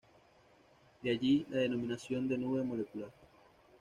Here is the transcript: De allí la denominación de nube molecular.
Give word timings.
De 1.03 1.11
allí 1.11 1.45
la 1.51 1.59
denominación 1.59 2.27
de 2.27 2.35
nube 2.35 2.63
molecular. 2.63 3.11